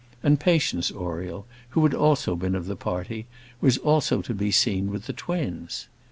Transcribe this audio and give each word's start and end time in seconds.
And 0.23 0.39
Patience 0.39 0.89
Oriel, 0.91 1.45
who 1.69 1.83
had 1.83 1.93
also 1.93 2.35
been 2.35 2.55
of 2.55 2.65
the 2.65 2.75
party, 2.75 3.27
was 3.61 3.77
also 3.77 4.23
to 4.23 4.33
be 4.33 4.49
seen 4.49 4.89
with 4.89 5.05
the 5.05 5.13
twins. 5.13 5.89